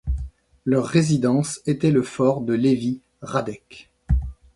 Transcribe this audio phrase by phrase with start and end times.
[0.65, 3.91] Leur résidence était le fort de Levý Hradec.